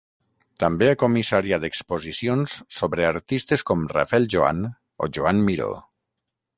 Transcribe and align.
També 0.61 0.87
ha 0.91 0.95
comissariat 1.03 1.67
exposicions 1.69 2.57
sobre 2.79 3.07
artistes 3.13 3.67
com 3.71 3.87
Rafel 3.95 4.29
Joan 4.37 4.67
o 5.09 5.15
Joan 5.19 5.49
Miró. 5.51 5.75